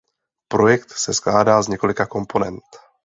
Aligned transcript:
Projekt 0.49 0.89
se 0.89 1.13
skládá 1.13 1.61
z 1.61 1.67
několika 1.67 2.05
komponent. 2.05 2.63